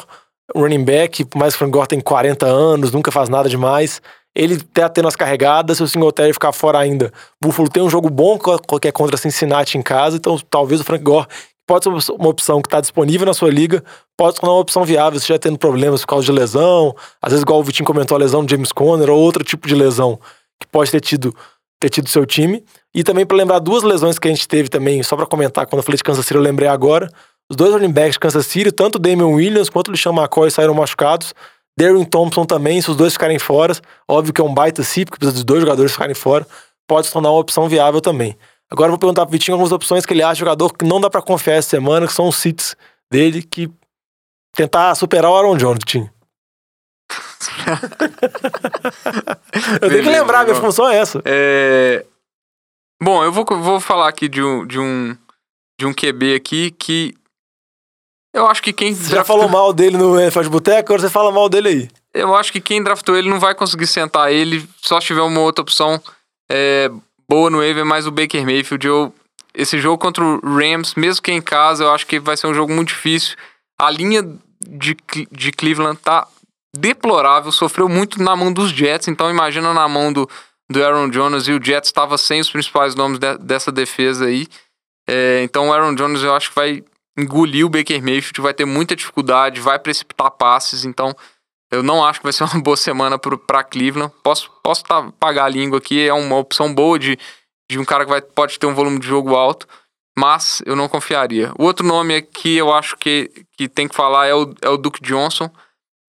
[0.56, 4.02] running back, por mais que o Frank Gore tem 40 anos, nunca faz nada demais,
[4.34, 7.12] ele tá tendo as carregadas, se o Singletary ficar fora ainda.
[7.42, 8.40] Buffalo tem um jogo bom
[8.80, 11.28] que é contra Cincinnati em casa, então talvez o Frank Gore
[11.68, 13.84] pode ser uma opção que está disponível na sua liga,
[14.16, 17.44] pode ser uma opção viável se já tendo problemas por causa de lesão, às vezes
[17.44, 20.18] igual o Vitinho comentou, a lesão de James Conner ou outro tipo de lesão
[20.60, 21.36] que pode ter tido
[21.80, 22.64] ter tido seu time.
[22.94, 25.80] E também para lembrar duas lesões que a gente teve também, só para comentar, quando
[25.80, 27.12] eu falei de Kansas City, eu lembrei agora.
[27.50, 30.50] Os dois running backs de Kansas City, tanto o Damian Williams quanto o LeSean McCoy
[30.50, 31.34] saíram machucados.
[31.78, 33.74] Darren Thompson também, se os dois ficarem fora,
[34.08, 36.46] óbvio que é um baita si, porque precisa dos dois jogadores ficarem fora,
[36.88, 38.36] pode se tornar uma opção viável também.
[38.70, 41.10] Agora eu vou perguntar pro Vitinho algumas opções que ele acha jogador que não dá
[41.10, 42.76] para confiar essa semana, que são os sits
[43.12, 43.72] dele, que
[44.54, 46.12] tentar superar o Aaron Jones, Vitinho.
[49.82, 51.22] eu tenho que lembrar, minha função é essa.
[51.24, 52.06] É...
[53.02, 55.18] Bom, eu vou, vou falar aqui de um, de um
[55.80, 57.14] de um QB aqui que
[58.34, 59.18] eu acho que quem Você draftou...
[59.18, 61.90] já falou mal dele no NFL de Boteco, agora você fala mal dele aí.
[62.14, 65.42] Eu acho que quem draftou ele não vai conseguir sentar ele, só se tiver uma
[65.42, 66.02] outra opção
[66.50, 66.90] é,
[67.30, 69.14] boa no waiver, mas o Baker Mayfield, eu,
[69.54, 72.54] esse jogo contra o Rams, mesmo que em casa, eu acho que vai ser um
[72.54, 73.36] jogo muito difícil.
[73.78, 74.24] A linha
[74.62, 74.98] de,
[75.32, 76.28] de Cleveland tá
[76.76, 80.30] deplorável, sofreu muito na mão dos Jets, então imagina na mão do,
[80.70, 84.48] do Aaron Jones e o Jets estava sem os principais nomes de, dessa defesa aí.
[85.08, 86.84] É, então o Aaron Jones eu acho que vai
[87.18, 91.16] engolir o Baker Mayfield, vai ter muita dificuldade, vai precipitar passes, então
[91.72, 94.14] eu não acho que vai ser uma boa semana para Cleveland.
[94.24, 97.18] Posso, posso tá, pagar a língua aqui, é uma opção boa de,
[97.70, 99.68] de um cara que vai, pode ter um volume de jogo alto,
[100.18, 101.52] mas eu não confiaria.
[101.58, 104.78] O outro nome que eu acho que, que tem que falar é o, é o
[104.78, 105.50] Duke Johnson.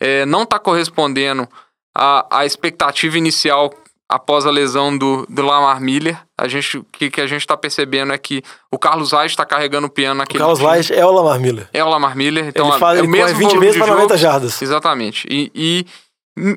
[0.01, 1.49] É, não está correspondendo
[1.94, 3.75] à, à expectativa inicial
[4.09, 7.57] após a lesão do, do Lamar Miller, a gente, o que, que a gente está
[7.57, 11.05] percebendo é que o Carlos Reis está carregando o piano naquele O Carlos Reis é
[11.05, 11.68] o Lamar Miller.
[11.73, 12.47] É o Lamar Miller.
[12.47, 14.62] Então ele faz, é o mesmo 20 vezes para 90 jardas.
[14.62, 15.27] Exatamente.
[15.31, 15.87] E, e,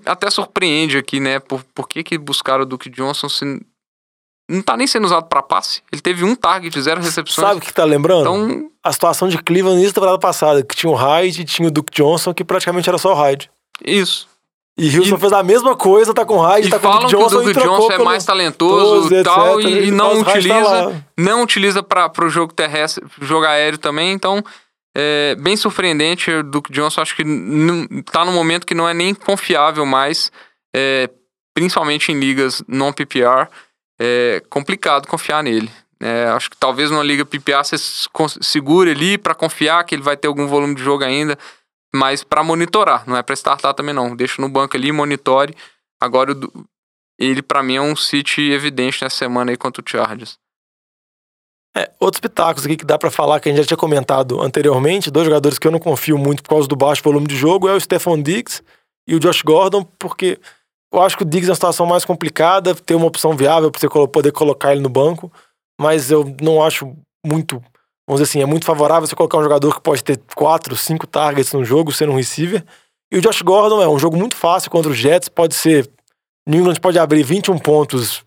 [0.05, 1.39] até surpreende aqui, né?
[1.39, 3.59] Por, por que, que buscaram o Duke Johnson se
[4.49, 5.81] não tá nem sendo usado para passe.
[5.91, 7.47] Ele teve um target, zero recepções.
[7.47, 8.21] Sabe o que tá lembrando?
[8.21, 11.71] Então, a situação de Cleveland na temporada passada, que tinha o Hyde e tinha o
[11.71, 13.49] Duke Johnson, que praticamente era só o Hyde.
[13.83, 14.27] Isso.
[14.81, 17.29] E Houston e, fez a mesma coisa, tá com Hyde, tá com o Duke Johnson.
[17.29, 20.63] Que o Duke Johnson é mais talentoso e tal, etc, e, e não tá utiliza,
[20.63, 24.43] tá não utiliza para o jogo terrestre, jogo aéreo também, então
[24.97, 26.31] é bem surpreendente.
[26.31, 30.31] O Duke Johnson acho que não, tá num momento que não é nem confiável mais,
[30.75, 31.07] é,
[31.53, 33.47] principalmente em ligas non PPR.
[33.99, 35.69] É complicado confiar nele.
[36.01, 37.77] É, acho que talvez numa liga PPR você
[38.41, 41.37] segure ali para confiar que ele vai ter algum volume de jogo ainda
[41.93, 44.15] mas para monitorar, não é para startar também não.
[44.15, 45.55] Deixa no banco ali, monitore.
[45.99, 46.33] Agora
[47.19, 50.39] ele para mim é um City evidente nessa semana aí contra o Chargers.
[51.75, 55.09] É, outros pitacos aqui que dá para falar que a gente já tinha comentado anteriormente,
[55.09, 57.73] dois jogadores que eu não confio muito por causa do baixo volume de jogo é
[57.73, 58.61] o Stephon Diggs
[59.07, 60.37] e o Josh Gordon, porque
[60.93, 63.79] eu acho que o Diggs é uma situação mais complicada, ter uma opção viável para
[63.79, 65.31] você poder colocar ele no banco,
[65.79, 66.93] mas eu não acho
[67.25, 67.63] muito,
[68.07, 71.07] vamos dizer assim, é muito favorável você colocar um jogador que pode ter quatro, cinco
[71.07, 72.63] targets no jogo, sendo um receiver.
[73.11, 75.89] E o Josh Gordon é um jogo muito fácil contra os Jets, pode ser.
[76.47, 78.23] New England pode abrir 21 pontos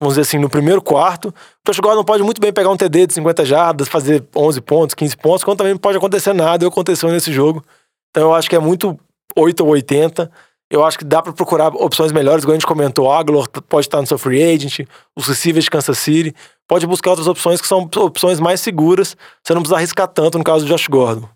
[0.00, 1.28] vamos dizer assim, no primeiro quarto.
[1.28, 1.34] O
[1.66, 5.16] Josh Gordon pode muito bem pegar um TD de 50 jardas, fazer 11 pontos, 15
[5.16, 7.64] pontos, quando também não pode acontecer nada, e aconteceu nesse jogo.
[8.10, 8.98] Então eu acho que é muito
[9.36, 10.30] 8 ou 80.
[10.70, 13.86] Eu acho que dá para procurar opções melhores, como a gente comentou, o Aglor pode
[13.86, 16.34] estar no seu free agent, os receivers de Kansas City,
[16.68, 20.44] pode buscar outras opções que são opções mais seguras, você não precisa arriscar tanto no
[20.44, 21.28] caso do Josh Gordon.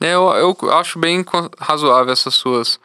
[0.00, 1.24] É, eu, eu acho bem
[1.58, 2.78] razoável essas suas,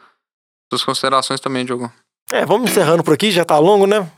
[0.68, 1.90] suas considerações também, Diogo.
[2.32, 4.10] É, vamos encerrando por aqui, já tá longo, né?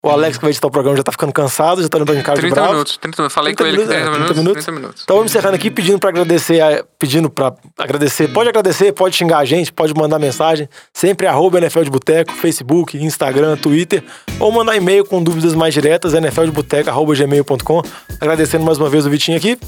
[0.00, 2.22] O Alex que vai editar o programa já tá ficando cansado, já tá indo em
[2.22, 2.72] casa 30 bravo.
[2.72, 3.34] minutos, 30 minutos.
[3.34, 5.02] Falei 30 com minutos, ele que 30, é, 30 minutos, 30 minutos.
[5.02, 8.28] Então vamos encerrando aqui pedindo para agradecer, pedindo para agradecer.
[8.28, 10.68] Pode agradecer, pode xingar a gente, pode mandar mensagem.
[10.92, 14.04] Sempre arroba NFL de Boteco, Facebook, Instagram, Twitter.
[14.38, 17.82] Ou mandar e-mail com dúvidas mais diretas, nfldeboteco.gmail.com.
[18.20, 19.58] Agradecendo mais uma vez o Vitinho aqui.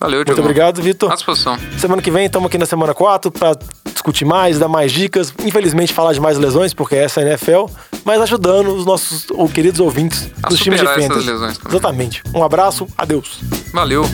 [0.00, 1.12] Valeu, Muito obrigado, Vitor.
[1.12, 1.58] À disposição.
[1.76, 3.54] Semana que vem estamos aqui na semana 4 para
[3.92, 5.32] discutir mais, dar mais dicas.
[5.44, 7.66] Infelizmente, falar de mais lesões, porque essa é a NFL,
[8.02, 11.58] mas ajudando os nossos queridos ouvintes a dos times de fantasy.
[11.68, 12.22] Exatamente.
[12.34, 13.40] Um abraço, adeus.
[13.74, 14.06] Valeu.